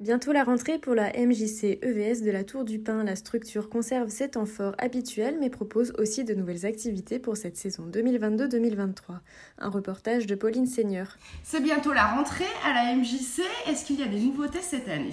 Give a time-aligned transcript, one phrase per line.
[0.00, 3.02] Bientôt la rentrée pour la MJC EVS de la Tour du Pin.
[3.02, 7.56] La structure conserve ses temps forts habituels mais propose aussi de nouvelles activités pour cette
[7.56, 8.94] saison 2022-2023.
[9.58, 11.18] Un reportage de Pauline Seigneur.
[11.42, 13.42] C'est bientôt la rentrée à la MJC.
[13.66, 15.10] Est-ce qu'il y a des nouveautés cette année?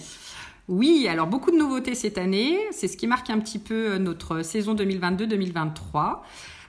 [0.68, 2.60] Oui, alors beaucoup de nouveautés cette année.
[2.70, 6.20] C'est ce qui marque un petit peu notre saison 2022-2023.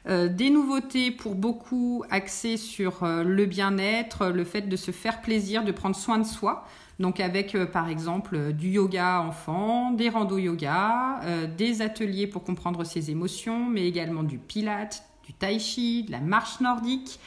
[0.08, 5.20] Euh, des nouveautés pour beaucoup axées sur euh, le bien-être, le fait de se faire
[5.20, 6.64] plaisir, de prendre soin de soi.
[7.00, 11.20] Donc avec euh, par exemple du yoga enfant, des rando yoga,
[11.58, 16.20] des ateliers pour comprendre ses émotions, mais également du pilate, du tai chi, de la
[16.20, 17.18] marche nordique.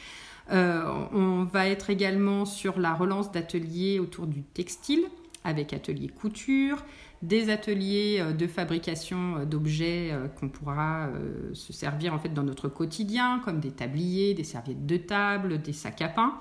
[0.50, 5.04] on va être également sur la relance d'ateliers autour du textile
[5.44, 6.84] avec atelier couture,
[7.22, 11.08] des ateliers euh, de fabrication euh, d'objets euh, qu'on pourra
[11.52, 15.72] se servir en fait dans notre quotidien, comme des tabliers, des serviettes de table, des
[15.72, 16.34] sacs à pain.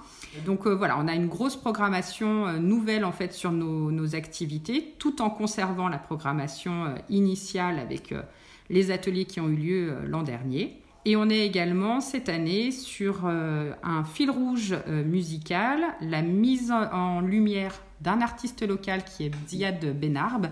[0.45, 5.22] Donc voilà, on a une grosse programmation nouvelle en fait sur nos, nos, activités, tout
[5.22, 8.13] en conservant la programmation initiale avec
[8.69, 10.81] les ateliers qui ont eu lieu l'an dernier.
[11.05, 14.75] Et on est également cette année sur un fil rouge
[15.06, 20.50] musical, la mise en lumière d'un artiste local qui est Ziad Benarb.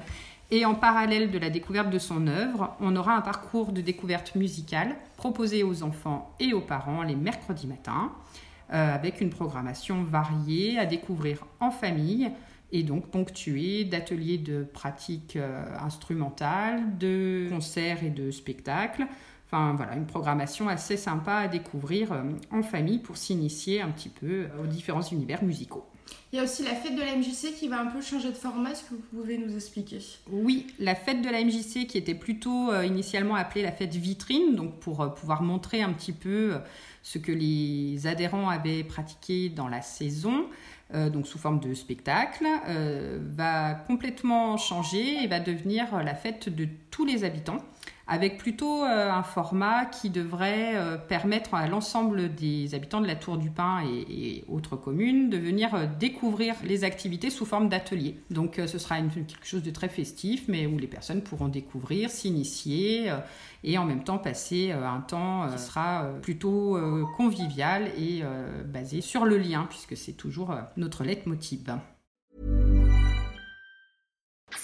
[0.49, 4.35] Et en parallèle de la découverte de son œuvre, on aura un parcours de découverte
[4.35, 8.13] musicale proposé aux enfants et aux parents les mercredis matins,
[8.71, 12.31] euh, avec une programmation variée à découvrir en famille
[12.71, 19.05] et donc ponctuée d'ateliers de pratique euh, instrumentale, de concerts et de spectacles.
[19.47, 24.09] Enfin voilà, une programmation assez sympa à découvrir euh, en famille pour s'initier un petit
[24.09, 25.85] peu aux différents univers musicaux.
[26.33, 28.35] Il y a aussi la fête de la MJC qui va un peu changer de
[28.35, 28.71] format.
[28.71, 29.99] Est-ce que vous pouvez nous expliquer?
[30.29, 34.55] Oui, la fête de la MJC qui était plutôt euh, initialement appelée la fête vitrine,
[34.55, 36.59] donc pour euh, pouvoir montrer un petit peu euh,
[37.01, 40.47] ce que les adhérents avaient pratiqué dans la saison,
[40.93, 42.45] donc sous forme de spectacle,
[43.35, 46.65] va complètement changer et va devenir la fête de
[46.97, 47.61] tous les habitants
[48.07, 53.15] avec plutôt euh, un format qui devrait euh, permettre à l'ensemble des habitants de la
[53.15, 58.19] Tour du Pin et, autres communes de venir euh, découvrir les activités sous forme d'atelier.
[58.31, 63.11] Donc ce sera quelque chose de très festif, mais où les personnes pourront découvrir, s'initier
[63.63, 66.77] et en même temps passer un temps qui sera plutôt
[67.15, 68.23] convivial et
[68.65, 71.63] basé sur le lien, puisque c'est toujours notre leitmotiv.